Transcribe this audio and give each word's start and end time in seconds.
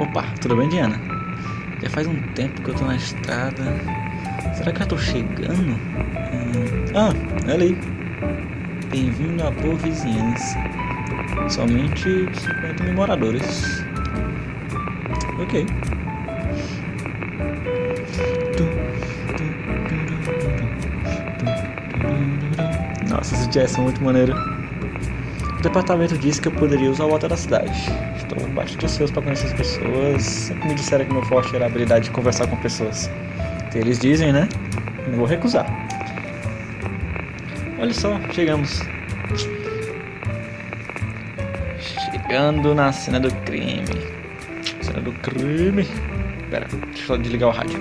Opa, 0.00 0.24
tudo 0.40 0.56
bem, 0.56 0.68
Diana? 0.68 1.00
Já 1.82 1.90
faz 1.90 2.06
um 2.06 2.20
tempo 2.34 2.60
que 2.62 2.70
eu 2.70 2.74
tô 2.74 2.84
na 2.84 2.96
estrada. 2.96 3.62
Será 4.54 4.72
que 4.72 4.82
eu 4.82 4.86
tô 4.86 4.98
chegando? 4.98 5.72
Hum... 5.72 6.84
Ah, 6.94 7.12
olha 7.44 7.54
ali. 7.54 7.78
Bem-vindo 8.90 9.46
à 9.46 9.50
boa 9.50 9.74
vizinhança. 9.76 10.58
Somente 11.48 12.28
50 12.34 12.84
mil 12.84 12.94
moradores. 12.94 13.84
Ok. 15.40 15.66
Nossa, 23.08 23.34
esse 23.34 23.48
jazz 23.48 23.76
é 23.76 23.80
muito 23.80 24.02
maneiro. 24.02 24.53
Departamento 25.64 26.18
disse 26.18 26.42
que 26.42 26.48
eu 26.48 26.52
poderia 26.52 26.90
usar 26.90 27.06
o 27.06 27.10
water 27.10 27.30
da 27.30 27.38
cidade. 27.38 27.72
Estou 28.18 28.38
bastante 28.50 28.84
ansioso 28.84 29.10
para 29.14 29.22
conhecer 29.22 29.46
as 29.46 29.54
pessoas. 29.54 30.22
Sempre 30.22 30.68
me 30.68 30.74
disseram 30.74 31.06
que 31.06 31.12
meu 31.14 31.22
forte 31.22 31.56
era 31.56 31.64
a 31.64 31.68
habilidade 31.68 32.04
de 32.04 32.10
conversar 32.10 32.46
com 32.48 32.56
pessoas. 32.56 33.10
Que 33.72 33.78
eles 33.78 33.98
dizem, 33.98 34.30
né? 34.30 34.46
Não 35.08 35.16
vou 35.16 35.26
recusar. 35.26 35.66
Olha 37.78 37.94
só, 37.94 38.20
chegamos. 38.32 38.82
Chegando 41.80 42.74
na 42.74 42.92
cena 42.92 43.18
do 43.18 43.34
crime. 43.36 43.84
Cena 44.82 45.00
do 45.00 45.12
crime. 45.14 45.88
Pera, 46.50 46.68
deixa 46.92 47.14
eu 47.14 47.16
desligar 47.16 47.48
o 47.48 47.52
rádio. 47.52 47.80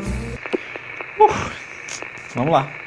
Uh, 1.20 1.52
vamos 2.34 2.54
lá. 2.54 2.83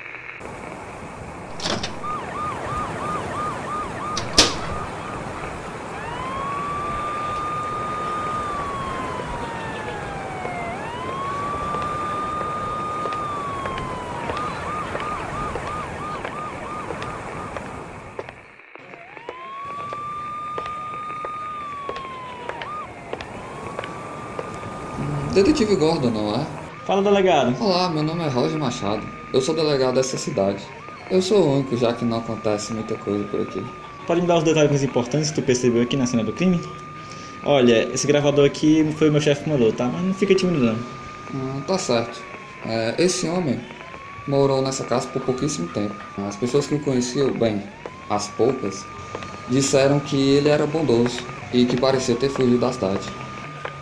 Detetive 25.36 25.76
Gordon, 25.76 26.08
não 26.08 26.34
é? 26.34 26.46
Fala, 26.86 27.02
delegado. 27.02 27.54
Olá, 27.62 27.90
meu 27.90 28.02
nome 28.02 28.24
é 28.24 28.26
Roger 28.26 28.58
Machado. 28.58 29.02
Eu 29.34 29.42
sou 29.42 29.54
delegado 29.54 29.96
dessa 29.96 30.16
cidade. 30.16 30.62
Eu 31.10 31.20
sou 31.20 31.42
o 31.42 31.56
único, 31.56 31.76
já 31.76 31.92
que 31.92 32.06
não 32.06 32.20
acontece 32.20 32.72
muita 32.72 32.94
coisa 32.94 33.22
por 33.24 33.42
aqui. 33.42 33.62
Pode 34.06 34.22
me 34.22 34.26
dar 34.26 34.38
os 34.38 34.44
detalhes 34.44 34.70
mais 34.70 34.82
importantes 34.82 35.28
que 35.28 35.42
tu 35.42 35.44
percebeu 35.44 35.82
aqui 35.82 35.94
na 35.94 36.06
cena 36.06 36.24
do 36.24 36.32
crime? 36.32 36.58
Olha, 37.44 37.86
esse 37.92 38.06
gravador 38.06 38.46
aqui 38.46 38.90
foi 38.96 39.10
o 39.10 39.12
meu 39.12 39.20
chefe 39.20 39.44
que 39.44 39.50
mandou, 39.50 39.70
tá? 39.70 39.90
Mas 39.92 40.06
não 40.06 40.14
fica 40.14 40.34
tímido 40.34 40.58
não. 40.64 40.78
Ah, 41.34 41.60
tá 41.66 41.76
certo. 41.76 42.18
É, 42.64 42.94
esse 42.96 43.28
homem 43.28 43.60
morou 44.26 44.62
nessa 44.62 44.84
casa 44.84 45.06
por 45.08 45.20
pouquíssimo 45.20 45.68
tempo. 45.68 45.94
As 46.26 46.36
pessoas 46.36 46.66
que 46.66 46.76
o 46.76 46.80
conheciam, 46.80 47.30
bem, 47.32 47.62
as 48.08 48.28
poucas, 48.28 48.86
disseram 49.50 50.00
que 50.00 50.16
ele 50.16 50.48
era 50.48 50.66
bondoso 50.66 51.20
e 51.52 51.66
que 51.66 51.78
parecia 51.78 52.14
ter 52.14 52.30
fugido 52.30 52.56
da 52.56 52.72
cidade. 52.72 53.25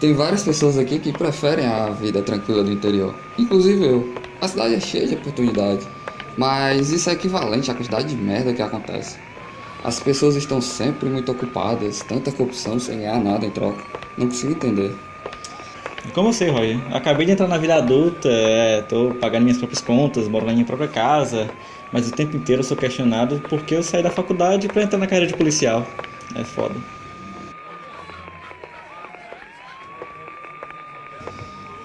Tem 0.00 0.12
várias 0.12 0.42
pessoas 0.42 0.76
aqui 0.76 0.98
que 0.98 1.12
preferem 1.12 1.66
a 1.66 1.90
vida 1.90 2.20
tranquila 2.20 2.62
do 2.62 2.72
interior, 2.72 3.14
inclusive 3.38 3.84
eu. 3.84 4.14
A 4.40 4.48
cidade 4.48 4.74
é 4.74 4.80
cheia 4.80 5.06
de 5.06 5.14
oportunidade, 5.14 5.86
mas 6.36 6.90
isso 6.90 7.08
é 7.08 7.12
equivalente 7.12 7.70
à 7.70 7.74
quantidade 7.74 8.08
de 8.08 8.16
merda 8.16 8.52
que 8.52 8.60
acontece. 8.60 9.16
As 9.84 10.00
pessoas 10.00 10.34
estão 10.34 10.60
sempre 10.60 11.08
muito 11.08 11.30
ocupadas, 11.30 12.00
tanta 12.00 12.32
corrupção 12.32 12.78
sem 12.78 12.98
ganhar 12.98 13.22
nada 13.22 13.46
em 13.46 13.50
troca. 13.50 13.84
Não 14.18 14.26
consigo 14.26 14.52
entender. 14.52 14.94
Como 16.12 16.32
sei, 16.32 16.50
Roger? 16.50 16.78
Acabei 16.94 17.24
de 17.24 17.32
entrar 17.32 17.48
na 17.48 17.56
vida 17.56 17.76
adulta, 17.76 18.28
é, 18.28 18.82
tô 18.82 19.14
pagando 19.20 19.44
minhas 19.44 19.58
próprias 19.58 19.80
contas, 19.80 20.28
moro 20.28 20.44
na 20.44 20.52
minha 20.52 20.64
própria 20.64 20.88
casa, 20.88 21.48
mas 21.92 22.08
o 22.08 22.12
tempo 22.12 22.36
inteiro 22.36 22.62
sou 22.62 22.76
questionado 22.76 23.42
porque 23.48 23.74
eu 23.74 23.82
saí 23.82 24.02
da 24.02 24.10
faculdade 24.10 24.68
para 24.68 24.82
entrar 24.82 24.98
na 24.98 25.06
carreira 25.06 25.26
de 25.26 25.36
policial. 25.36 25.86
É 26.34 26.44
foda. 26.44 26.74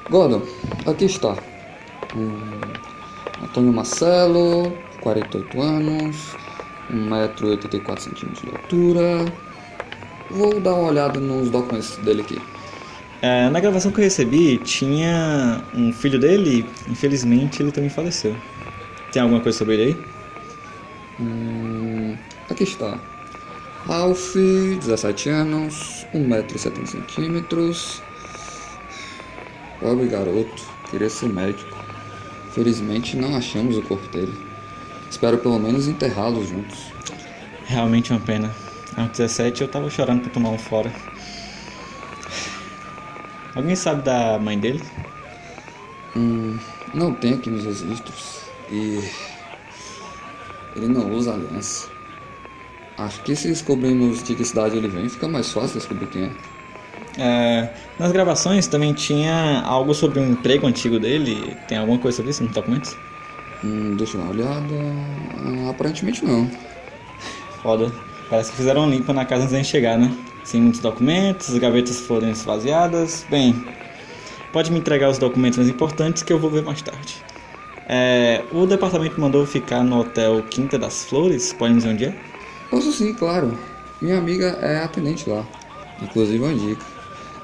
Gordon, 0.10 0.42
aqui 0.88 1.06
está. 1.06 1.36
Hum, 2.16 2.60
Antônio 3.44 3.72
Marcelo, 3.72 4.74
48 5.02 5.62
anos, 5.62 6.36
1,84m 6.92 8.42
de 8.42 8.50
altura. 8.50 9.26
Vou 10.32 10.60
dar 10.60 10.74
uma 10.74 10.90
olhada 10.90 11.20
nos 11.20 11.50
documentos 11.52 11.98
dele 11.98 12.22
aqui. 12.22 12.42
É, 13.22 13.50
na 13.50 13.60
gravação 13.60 13.92
que 13.92 14.00
eu 14.00 14.04
recebi, 14.04 14.58
tinha 14.60 15.64
um 15.76 15.94
filho 15.94 16.18
dele, 16.18 16.66
infelizmente 16.88 17.62
ele 17.62 17.72
também 17.72 17.90
faleceu. 17.90 18.36
Tem 19.12 19.22
alguma 19.22 19.42
coisa 19.42 19.58
sobre 19.58 19.76
ele 19.76 19.84
aí? 19.84 19.98
Hum, 21.20 22.18
aqui 22.50 22.64
está. 22.64 22.98
Ralph, 23.86 24.36
17 24.36 25.30
anos, 25.30 26.06
1,70m. 26.14 28.09
Pobre 29.80 30.08
garoto, 30.08 30.64
queria 30.90 31.10
ser 31.10 31.30
médico. 31.30 31.78
Felizmente 32.52 33.16
não 33.16 33.36
achamos 33.36 33.78
o 33.78 33.82
corpo 33.82 34.08
dele. 34.10 34.34
Espero 35.10 35.38
pelo 35.38 35.58
menos 35.58 35.88
enterrá-los 35.88 36.50
juntos. 36.50 36.92
Realmente 37.66 38.12
uma 38.12 38.20
pena. 38.20 38.54
Aos 38.98 39.12
17 39.12 39.62
eu 39.62 39.68
tava 39.68 39.90
chorando 39.90 40.24
pra 40.24 40.32
tomar 40.32 40.50
um 40.50 40.58
fora. 40.58 40.92
Alguém 43.56 43.76
sabe 43.76 44.04
da 44.04 44.38
mãe 44.38 44.60
dele? 44.60 44.84
Hum, 46.16 46.58
não 46.94 47.14
tem 47.14 47.34
aqui 47.36 47.50
nos 47.50 47.64
registros. 47.64 48.42
E. 48.72 49.00
Ele 50.76 50.88
não 50.88 51.12
usa 51.12 51.34
aliança. 51.34 51.90
Acho 52.98 53.22
que 53.24 53.36
se 53.36 53.48
descobrirmos 53.48 54.22
de 54.22 54.36
que 54.36 54.44
cidade 54.44 54.76
ele 54.76 54.88
vem, 54.88 55.08
fica 55.08 55.28
mais 55.28 55.52
fácil 55.52 55.80
descobrir 55.80 56.08
quem 56.08 56.24
é. 56.24 56.59
É, 57.18 57.70
nas 57.98 58.12
gravações 58.12 58.68
também 58.68 58.94
tinha 58.94 59.62
algo 59.66 59.94
sobre 59.94 60.20
um 60.20 60.32
emprego 60.32 60.68
antigo 60.68 61.00
dele. 61.00 61.58
Tem 61.68 61.78
alguma 61.78 61.98
coisa 61.98 62.18
sobre 62.18 62.32
isso 62.32 62.44
nos 62.44 62.54
documentos? 62.54 62.96
Hum, 63.64 63.96
deixa 63.98 64.18
eu 64.18 64.22
dar 64.22 64.28
uma 64.28 64.34
olhada. 64.34 64.76
Ah, 65.66 65.70
aparentemente 65.72 66.24
não. 66.24 66.50
Foda. 67.62 67.92
Parece 68.30 68.52
que 68.52 68.58
fizeram 68.58 68.90
limpa 68.90 69.12
na 69.12 69.26
casa 69.26 69.46
antes 69.46 69.58
de 69.58 69.66
chegar, 69.66 69.98
né? 69.98 70.16
Sem 70.44 70.62
muitos 70.62 70.80
documentos, 70.80 71.50
as 71.50 71.58
gavetas 71.58 72.00
foram 72.00 72.30
esvaziadas. 72.30 73.26
Bem, 73.30 73.66
pode 74.54 74.72
me 74.72 74.80
entregar 74.80 75.10
os 75.10 75.18
documentos 75.18 75.58
mais 75.58 75.70
importantes 75.70 76.24
que 76.24 76.32
eu 76.32 76.40
vou 76.40 76.50
ver 76.50 76.64
mais 76.64 76.82
tarde. 76.82 77.18
É, 77.88 78.44
o 78.52 78.68
departamento 78.68 79.20
mandou 79.20 79.46
ficar 79.48 79.84
no 79.84 80.00
hotel 80.00 80.44
Quinta 80.50 80.78
das 80.78 81.06
Flores. 81.06 81.52
Pode 81.52 81.74
me 81.74 81.80
dizer 81.80 81.90
onde 81.90 82.06
é? 82.06 82.16
Posso 82.70 82.92
sim, 82.92 83.14
claro. 83.14 83.58
Minha 84.00 84.20
amiga 84.20 84.58
é 84.62 84.84
atendente 84.84 85.28
lá. 85.28 85.44
Inclusive 86.02 86.38
uma 86.44 86.54
dica. 86.54 86.86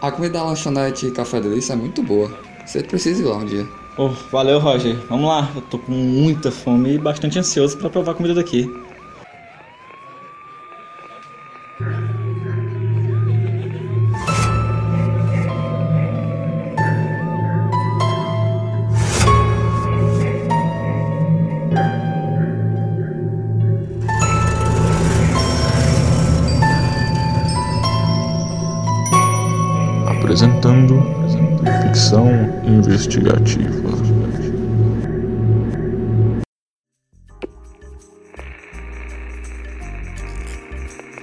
A 0.01 0.11
comida 0.11 0.39
da 0.39 0.43
lanchonete 0.43 1.11
Café 1.11 1.39
Delícia 1.39 1.73
é 1.73 1.75
muito 1.75 2.03
boa. 2.03 2.31
Você 2.65 2.83
precisa 2.83 3.21
ir 3.21 3.25
lá 3.25 3.37
um 3.37 3.45
dia. 3.45 3.65
Oh, 3.97 4.09
valeu, 4.31 4.59
Roger. 4.59 4.97
Vamos 5.09 5.27
lá. 5.27 5.49
Eu 5.55 5.61
tô 5.61 5.79
com 5.79 5.91
muita 5.91 6.51
fome 6.51 6.95
e 6.95 6.97
bastante 6.97 7.39
ansioso 7.39 7.77
para 7.77 7.89
provar 7.89 8.11
a 8.11 8.15
comida 8.15 8.33
daqui. 8.35 8.69
Investigativa. 32.95 33.59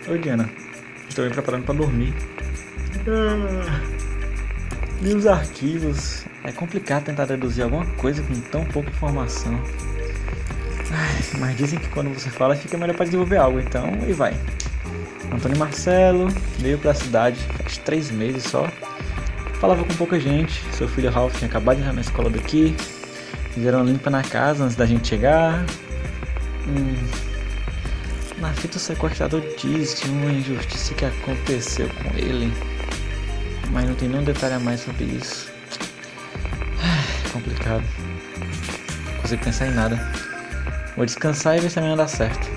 Oi, 0.08 0.18
Diana. 0.18 0.50
Estou 1.08 1.24
me 1.24 1.30
preparando 1.30 1.64
para 1.64 1.74
dormir. 1.74 2.14
Ah, 3.08 3.80
li 5.00 5.14
os 5.14 5.26
arquivos. 5.26 6.26
É 6.44 6.52
complicado 6.52 7.04
tentar 7.04 7.24
deduzir 7.24 7.64
alguma 7.64 7.86
coisa 7.94 8.22
com 8.22 8.38
tão 8.40 8.64
pouca 8.66 8.90
informação. 8.90 9.58
Ai, 10.90 11.40
mas 11.40 11.56
dizem 11.56 11.78
que 11.78 11.88
quando 11.88 12.12
você 12.12 12.28
fala 12.28 12.54
fica 12.54 12.76
melhor 12.76 12.94
para 12.94 13.06
desenvolver 13.06 13.38
algo, 13.38 13.58
então 13.60 13.88
e 14.06 14.12
vai. 14.12 14.34
Antônio 15.32 15.56
Marcelo 15.56 16.28
veio 16.58 16.76
para 16.76 16.90
a 16.90 16.94
cidade 16.94 17.38
faz 17.56 17.78
três 17.78 18.10
meses 18.10 18.44
só. 18.44 18.68
Falava 19.62 19.84
com 19.84 19.94
pouca 19.94 20.18
gente. 20.18 20.60
Seu 20.72 20.88
filho 20.88 21.08
Ralph 21.08 21.36
tinha 21.36 21.48
acabado 21.48 21.76
de 21.76 21.82
entrar 21.82 21.92
na 21.92 22.00
escola 22.00 22.28
daqui. 22.28 22.74
Fizeram 23.54 23.84
limpa 23.84 24.10
na 24.10 24.20
casa 24.20 24.64
antes 24.64 24.74
da 24.74 24.84
gente 24.84 25.06
chegar. 25.06 25.64
Hum, 26.66 26.96
Na 28.38 28.52
fita 28.54 28.76
o 28.76 28.80
sequestrador 28.80 29.40
diz 29.56 30.00
de 30.00 30.10
uma 30.10 30.32
injustiça 30.32 30.94
que 30.94 31.04
aconteceu 31.04 31.88
com 31.90 32.18
ele. 32.18 32.52
Mas 33.70 33.88
não 33.88 33.94
tem 33.94 34.08
nenhum 34.08 34.24
detalhe 34.24 34.54
a 34.54 34.58
mais 34.58 34.80
sobre 34.80 35.04
isso. 35.04 35.48
É 37.24 37.28
complicado. 37.28 37.84
Não 39.14 39.20
consigo 39.20 39.44
pensar 39.44 39.68
em 39.68 39.74
nada. 39.74 40.12
Vou 40.96 41.06
descansar 41.06 41.56
e 41.56 41.60
ver 41.60 41.70
se 41.70 41.78
amanhã 41.78 41.96
dá 41.96 42.08
certo. 42.08 42.50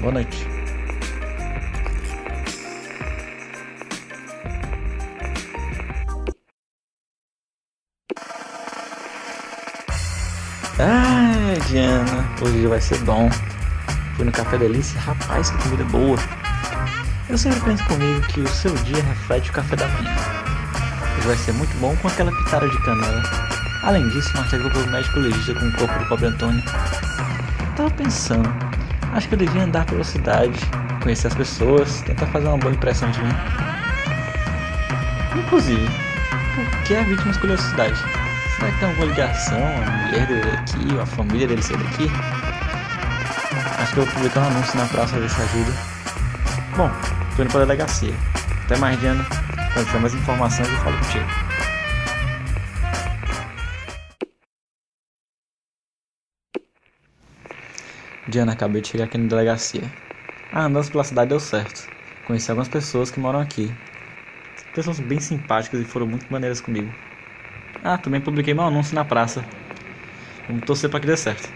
Boa 0.00 0.14
noite. 0.14 0.55
Ai, 10.78 11.58
Diana, 11.68 12.28
hoje 12.42 12.66
vai 12.66 12.78
ser 12.78 12.98
bom. 12.98 13.30
Fui 14.14 14.26
no 14.26 14.30
Café 14.30 14.58
Delícia, 14.58 15.00
rapaz, 15.00 15.48
que 15.48 15.56
comida 15.62 15.84
boa. 15.84 16.18
Eu 17.30 17.38
sempre 17.38 17.60
penso 17.60 17.82
comigo 17.86 18.20
que 18.26 18.40
o 18.40 18.48
seu 18.48 18.74
dia 18.84 19.02
reflete 19.02 19.48
o 19.48 19.54
café 19.54 19.74
da 19.74 19.88
manhã. 19.88 20.14
Hoje 21.16 21.26
vai 21.28 21.36
ser 21.36 21.52
muito 21.54 21.74
bom 21.78 21.96
com 21.96 22.08
aquela 22.08 22.30
pitada 22.30 22.68
de 22.68 22.78
canela. 22.82 23.22
Além 23.84 24.06
disso, 24.10 24.30
chegou 24.50 24.70
pelo 24.70 24.86
médico 24.88 25.18
legista 25.18 25.54
com 25.54 25.66
o 25.66 25.72
corpo 25.78 25.98
do 25.98 26.08
pobre 26.10 26.26
Antônio. 26.26 26.62
tava 27.74 27.90
pensando, 27.92 28.46
acho 29.14 29.28
que 29.28 29.34
eu 29.34 29.38
devia 29.38 29.64
andar 29.64 29.86
pela 29.86 30.04
cidade, 30.04 30.60
conhecer 31.02 31.28
as 31.28 31.34
pessoas, 31.34 32.02
tentar 32.02 32.26
fazer 32.26 32.48
uma 32.48 32.58
boa 32.58 32.74
impressão 32.74 33.10
de 33.10 33.22
mim. 33.22 33.34
Inclusive, 35.36 35.88
por 36.54 36.82
que 36.82 36.96
a 36.96 37.02
vítima 37.02 37.30
escolheu 37.30 37.54
a 37.54 37.58
cidade? 37.58 38.25
Será 38.56 38.72
que 38.72 38.78
tem 38.78 38.88
alguma 38.88 39.06
ligação? 39.06 39.58
A 39.58 39.90
mulher 40.06 40.26
dele 40.26 40.50
aqui, 40.50 40.94
ou 40.94 41.00
a 41.02 41.06
família 41.06 41.46
dele 41.46 41.62
ser 41.62 41.76
daqui? 41.76 42.08
Acho 43.78 43.92
que 43.92 44.00
eu 44.00 44.04
vou 44.06 44.14
publicar 44.14 44.40
um 44.40 44.46
anúncio 44.46 44.78
na 44.78 44.86
praça 44.86 45.28
se 45.28 45.42
ajuda. 45.42 45.72
Bom, 46.74 46.90
tô 47.36 47.42
indo 47.42 47.50
pra 47.50 47.60
delegacia. 47.60 48.14
Até 48.64 48.78
mais, 48.78 48.98
Diana. 48.98 49.26
Quando 49.74 49.86
tiver 49.86 49.98
mais 50.00 50.14
informações, 50.14 50.68
eu 50.70 50.76
falo 50.78 50.96
contigo. 50.96 51.26
Diana, 58.28 58.52
acabei 58.52 58.80
de 58.80 58.88
chegar 58.88 59.04
aqui 59.04 59.18
na 59.18 59.28
delegacia. 59.28 59.82
A 60.50 60.62
andança 60.62 60.90
pela 60.90 61.04
cidade 61.04 61.28
deu 61.28 61.38
certo. 61.38 61.86
Conheci 62.26 62.50
algumas 62.50 62.68
pessoas 62.68 63.10
que 63.10 63.20
moram 63.20 63.40
aqui. 63.40 63.70
Pessoas 64.74 64.98
bem 64.98 65.20
simpáticas 65.20 65.78
e 65.78 65.84
foram 65.84 66.06
muito 66.06 66.26
maneiras 66.32 66.62
comigo. 66.62 66.90
Ah, 67.88 67.96
também 67.96 68.20
publiquei 68.20 68.52
meu 68.52 68.64
anúncio 68.64 68.96
na 68.96 69.04
praça. 69.04 69.44
Vamos 70.48 70.64
torcer 70.64 70.90
para 70.90 70.98
que 70.98 71.06
dê 71.06 71.16
certo. 71.16 71.48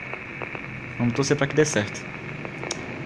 Vamos 0.97 1.13
torcer 1.13 1.37
para 1.37 1.49
que 1.49 1.57
dê 1.57 1.65
certo. 1.65 2.07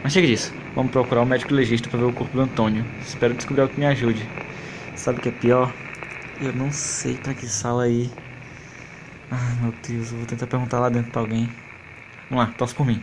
Mas 0.03 0.13
chega 0.13 0.27
disso. 0.27 0.53
Vamos 0.75 0.93
procurar 0.93 1.23
o 1.23 1.27
médico 1.27 1.55
legista 1.55 1.89
para 1.89 2.01
ver 2.01 2.05
o 2.05 2.13
corpo 2.13 2.37
do 2.37 2.43
Antônio. 2.43 2.85
Espero 3.01 3.33
descobrir 3.33 3.63
algo 3.63 3.73
que 3.73 3.81
me 3.81 3.87
ajude. 3.87 4.29
Sabe 4.95 5.21
o 5.21 5.23
que 5.23 5.31
é 5.31 5.33
pior? 5.33 5.73
Eu 6.39 6.53
não 6.53 6.71
sei 6.71 7.17
para 7.17 7.33
que 7.33 7.47
sala 7.47 7.89
ir. 7.89 8.11
Ai 9.31 9.55
meu 9.63 9.73
Deus, 9.89 10.13
eu 10.13 10.19
vou 10.19 10.27
tentar 10.27 10.47
perguntar 10.47 10.79
lá 10.79 10.91
dentro 10.91 11.11
para 11.11 11.23
alguém. 11.23 11.49
Vamos 12.29 12.45
lá, 12.45 12.53
torce 12.53 12.75
por 12.75 12.85
mim. 12.85 13.03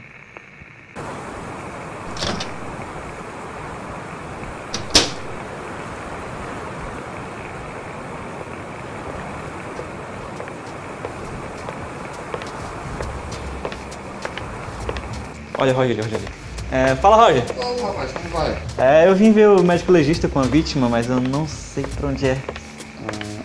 Olha, 15.61 15.73
Roger, 15.73 15.95
olha 16.03 16.17
ali. 16.17 16.27
É, 16.71 16.95
fala, 16.95 17.17
Roger. 17.17 17.43
Ô, 17.55 17.85
rapaz, 17.85 18.09
como 18.13 18.29
vai? 18.29 18.57
É, 18.79 19.07
eu 19.07 19.15
vim 19.15 19.31
ver 19.31 19.47
o 19.47 19.61
médico 19.61 19.91
legista 19.91 20.27
com 20.27 20.39
a 20.39 20.41
vítima, 20.41 20.89
mas 20.89 21.07
eu 21.07 21.21
não 21.21 21.47
sei 21.47 21.83
pra 21.83 22.07
onde 22.07 22.29
é. 22.29 22.37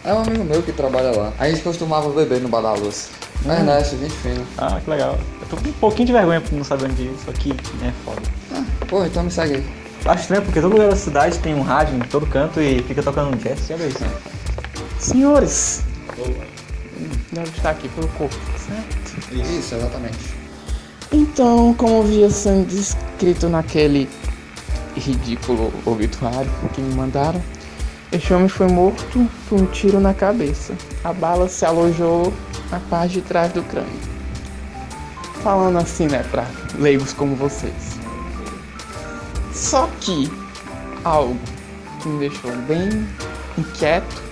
Ah, 0.02 0.08
é 0.08 0.14
um 0.14 0.22
amigo 0.22 0.42
meu 0.42 0.62
que 0.62 0.72
trabalha 0.72 1.14
lá. 1.14 1.34
A 1.38 1.46
gente 1.46 1.60
costumava 1.60 2.08
beber 2.08 2.40
no 2.40 2.48
Bar 2.48 2.62
da 2.62 2.72
Luz. 2.72 3.10
Hum. 3.44 3.52
Ernesto, 3.52 3.98
gente 3.98 4.14
fina. 4.14 4.42
Ah, 4.56 4.80
que 4.82 4.88
legal. 4.88 5.18
Eu 5.42 5.46
tô 5.46 5.58
com 5.58 5.68
um 5.68 5.72
pouquinho 5.74 6.06
de 6.06 6.12
vergonha 6.14 6.40
por 6.40 6.52
não 6.54 6.64
saber 6.64 6.86
onde 6.86 7.02
ir, 7.02 7.14
só 7.22 7.32
que 7.32 7.50
é 7.50 7.92
foda. 8.02 8.22
Ah, 8.54 8.64
pô, 8.88 9.04
então 9.04 9.22
me 9.22 9.30
segue 9.30 9.56
aí. 9.56 9.66
Acho 10.06 10.22
estranho, 10.22 10.42
porque 10.42 10.62
todo 10.62 10.72
lugar 10.72 10.88
da 10.88 10.96
cidade 10.96 11.38
tem 11.40 11.54
um 11.54 11.60
rádio 11.60 11.96
em 11.96 12.00
todo 12.00 12.26
canto 12.26 12.62
e 12.62 12.82
fica 12.84 13.02
tocando 13.02 13.34
um 13.34 13.36
jazz, 13.36 13.66
já 13.68 13.76
isso? 13.76 13.98
Senhores, 14.98 15.82
deve 17.30 17.50
estar 17.50 17.72
aqui 17.72 17.90
pelo 17.90 18.08
corpo, 18.08 18.34
certo? 18.56 19.34
Isso, 19.34 19.74
exatamente. 19.74 20.35
Então, 21.12 21.72
como 21.74 22.02
havia 22.02 22.28
sendo 22.28 22.66
descrito 22.66 23.48
naquele 23.48 24.08
ridículo 24.96 25.72
obituário 25.84 26.50
que 26.74 26.80
me 26.80 26.94
mandaram, 26.94 27.40
este 28.10 28.34
homem 28.34 28.48
foi 28.48 28.66
morto 28.66 29.28
por 29.48 29.60
um 29.60 29.66
tiro 29.66 30.00
na 30.00 30.12
cabeça. 30.12 30.74
A 31.04 31.12
bala 31.12 31.48
se 31.48 31.64
alojou 31.64 32.32
na 32.70 32.80
parte 32.80 33.14
de 33.14 33.20
trás 33.20 33.52
do 33.52 33.62
crânio. 33.62 34.00
Falando 35.42 35.78
assim, 35.78 36.06
né, 36.06 36.24
para 36.30 36.46
leigos 36.76 37.12
como 37.12 37.36
vocês. 37.36 37.96
Só 39.52 39.88
que 40.00 40.30
algo 41.04 41.38
que 42.02 42.08
me 42.08 42.18
deixou 42.18 42.50
bem 42.68 42.88
inquieto 43.56 44.22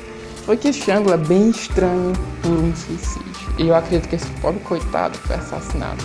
foi 0.45 0.57
que 0.57 0.69
este 0.69 0.91
ângulo 0.91 1.15
é 1.15 1.19
bem 1.19 1.51
estranho 1.51 2.13
por 2.43 2.51
um 2.51 2.75
suicídio. 2.75 3.55
E 3.59 3.69
eu 3.69 3.75
acredito 3.77 4.09
que 4.09 4.17
esse 4.17 4.29
pobre 4.41 4.61
coitado 4.61 5.17
foi 5.19 5.37
assassinado 5.37 6.05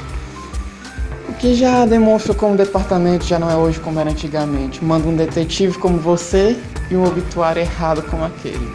que 1.40 1.56
já 1.56 1.86
demonstra 1.86 2.34
como 2.34 2.54
o 2.54 2.58
departamento 2.58 3.26
já 3.26 3.40
não 3.40 3.50
é 3.50 3.56
hoje 3.56 3.80
como 3.80 3.98
era 3.98 4.12
antigamente. 4.12 4.84
Manda 4.84 5.08
um 5.08 5.16
detetive 5.16 5.78
como 5.78 5.98
você 5.98 6.58
e 6.92 6.96
um 6.98 7.06
obituário 7.06 7.62
errado 7.62 8.04
como 8.04 8.26
aquele. 8.26 8.70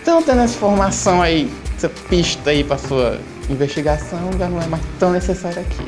Então, 0.00 0.22
tendo 0.22 0.40
essa 0.40 0.56
informação 0.56 1.20
aí, 1.20 1.50
essa 1.76 1.90
pista 2.08 2.50
aí 2.50 2.64
para 2.64 2.78
sua 2.78 3.20
investigação, 3.50 4.30
já 4.38 4.48
não 4.48 4.62
é 4.62 4.66
mais 4.66 4.82
tão 4.98 5.12
necessária 5.12 5.60
aqui. 5.60 5.84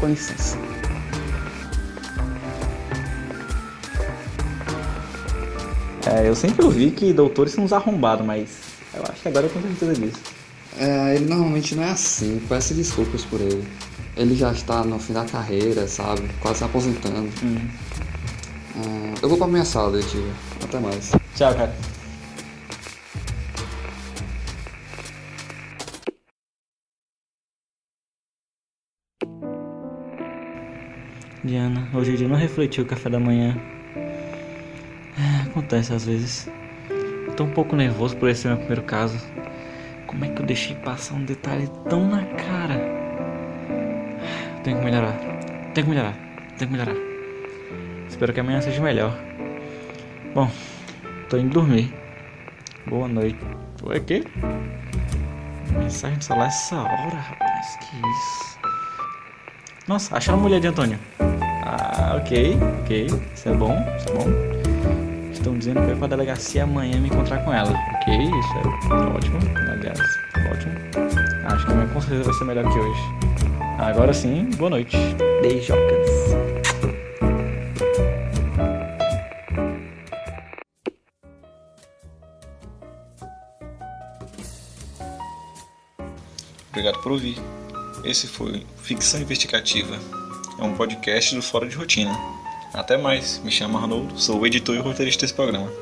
Com 0.00 0.06
licença. 0.06 0.56
É, 6.06 6.26
eu 6.26 6.34
sempre 6.34 6.64
ouvi 6.64 6.90
que 6.90 7.12
doutores 7.12 7.52
são 7.52 7.64
uns 7.64 7.72
arrombados, 7.74 8.24
mas 8.24 8.48
eu 8.94 9.02
acho 9.02 9.20
que 9.20 9.28
agora 9.28 9.44
eu 9.44 9.50
tenho 9.50 9.66
certeza 9.76 9.94
disso. 9.94 10.20
É, 10.78 11.16
ele 11.16 11.26
normalmente 11.26 11.74
não 11.74 11.82
é 11.82 11.90
assim, 11.90 12.40
peço 12.48 12.72
desculpas 12.72 13.22
por 13.24 13.40
ele 13.40 13.62
ele 14.16 14.34
já 14.34 14.52
está 14.52 14.84
no 14.84 14.98
fim 14.98 15.12
da 15.12 15.24
carreira, 15.24 15.86
sabe? 15.86 16.28
Quase 16.40 16.58
se 16.58 16.64
aposentando. 16.64 17.30
Hum. 17.42 17.68
Uh, 18.76 19.14
eu 19.22 19.28
vou 19.28 19.38
pra 19.38 19.46
minha 19.46 19.64
sala, 19.64 19.90
Letícia. 19.90 20.20
Até 20.62 20.78
mais. 20.78 21.12
Tchau, 21.34 21.54
cara. 21.54 21.74
Diana, 31.42 31.88
hoje 31.94 32.12
o 32.12 32.16
dia 32.16 32.28
não 32.28 32.36
refletiu 32.36 32.84
o 32.84 32.86
café 32.86 33.08
da 33.08 33.18
manhã. 33.18 33.56
É, 35.18 35.48
acontece 35.48 35.92
às 35.92 36.04
vezes. 36.04 36.48
Eu 37.26 37.34
tô 37.34 37.44
um 37.44 37.50
pouco 37.50 37.74
nervoso 37.74 38.16
por 38.16 38.28
esse 38.28 38.46
meu 38.46 38.56
primeiro 38.56 38.82
caso. 38.82 39.18
Como 40.06 40.24
é 40.24 40.28
que 40.28 40.42
eu 40.42 40.46
deixei 40.46 40.76
passar 40.76 41.14
um 41.14 41.24
detalhe 41.24 41.68
tão 41.88 42.08
na 42.08 42.24
cara? 42.24 42.99
Tenho 44.62 44.78
que 44.78 44.84
melhorar. 44.84 45.14
Tenho 45.74 45.86
que 45.86 45.90
melhorar. 45.90 46.14
Tenho 46.58 46.70
que 46.70 46.76
melhorar. 46.76 46.96
Espero 48.08 48.32
que 48.32 48.40
amanhã 48.40 48.60
seja 48.60 48.82
melhor. 48.82 49.16
Bom, 50.34 50.50
tô 51.28 51.38
indo 51.38 51.50
dormir. 51.50 51.94
Boa 52.86 53.08
noite. 53.08 53.38
Foi 53.78 53.96
aqui? 53.96 54.24
Mensagem 55.78 56.18
do 56.18 56.24
celular 56.24 56.48
essa 56.48 56.76
hora, 56.76 57.16
rapaz. 57.16 57.76
Que 57.76 57.96
isso? 57.96 58.58
Nossa, 59.88 60.16
acharam 60.16 60.38
a 60.38 60.42
mulher 60.42 60.60
de 60.60 60.66
Antônio. 60.66 60.98
Ah, 61.64 62.16
ok, 62.20 62.58
ok. 62.82 63.06
Isso 63.34 63.48
é 63.48 63.54
bom, 63.54 63.74
isso 63.96 64.08
é 64.08 64.12
bom. 64.12 65.30
Estão 65.32 65.56
dizendo 65.56 65.80
que 65.80 65.86
vai 65.86 65.96
pra 65.96 66.08
delegacia 66.08 66.64
amanhã 66.64 67.00
me 67.00 67.08
encontrar 67.08 67.38
com 67.44 67.52
ela. 67.52 67.72
Ok, 67.94 68.14
isso 68.14 68.92
é 68.92 68.94
ótimo. 69.16 69.38
Aliás, 69.70 69.98
ótimo. 70.52 70.74
Acho 71.46 71.64
que 71.64 71.72
amanhã 71.72 71.88
com 71.88 72.00
certeza 72.00 72.24
vai 72.24 72.34
ser 72.34 72.44
melhor 72.44 72.70
que 72.70 72.78
hoje. 72.78 73.29
Agora 73.80 74.12
sim, 74.12 74.44
boa 74.58 74.68
noite. 74.68 74.94
Beijocas. 75.40 76.10
Obrigado 86.68 87.00
por 87.02 87.12
ouvir. 87.12 87.38
Esse 88.04 88.26
foi 88.26 88.66
Ficção 88.82 89.22
Investigativa. 89.22 89.96
É 90.58 90.62
um 90.62 90.74
podcast 90.74 91.34
do 91.34 91.40
Fora 91.40 91.66
de 91.66 91.74
Rotina. 91.74 92.12
Até 92.74 92.98
mais, 92.98 93.38
me 93.42 93.50
chamo 93.50 93.78
Arnoldo, 93.78 94.20
sou 94.20 94.40
o 94.40 94.46
editor 94.46 94.76
e 94.76 94.78
roteirista 94.78 95.22
desse 95.22 95.32
programa. 95.32 95.72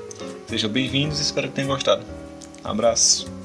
Sejam 0.47 0.71
bem-vindos 0.71 1.19
e 1.19 1.23
espero 1.23 1.49
que 1.49 1.55
tenham 1.55 1.71
gostado. 1.71 2.05
Abraço. 2.63 3.38